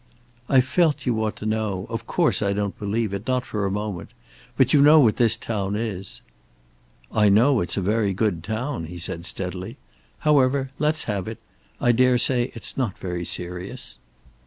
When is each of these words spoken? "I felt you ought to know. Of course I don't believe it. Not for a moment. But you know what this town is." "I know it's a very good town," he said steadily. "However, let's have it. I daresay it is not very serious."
"I 0.49 0.61
felt 0.61 1.05
you 1.05 1.23
ought 1.23 1.35
to 1.35 1.45
know. 1.45 1.85
Of 1.87 2.07
course 2.07 2.41
I 2.41 2.53
don't 2.53 2.75
believe 2.79 3.13
it. 3.13 3.27
Not 3.27 3.45
for 3.45 3.67
a 3.67 3.69
moment. 3.71 4.09
But 4.57 4.73
you 4.73 4.81
know 4.81 4.99
what 4.99 5.17
this 5.17 5.37
town 5.37 5.75
is." 5.75 6.21
"I 7.11 7.29
know 7.29 7.61
it's 7.61 7.77
a 7.77 7.81
very 7.81 8.11
good 8.11 8.43
town," 8.43 8.85
he 8.85 8.97
said 8.97 9.27
steadily. 9.27 9.77
"However, 10.25 10.71
let's 10.79 11.03
have 11.03 11.27
it. 11.27 11.37
I 11.79 11.91
daresay 11.91 12.45
it 12.45 12.63
is 12.63 12.75
not 12.77 12.97
very 12.97 13.25
serious." 13.25 13.99